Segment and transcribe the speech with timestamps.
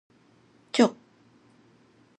[0.73, 0.95] 足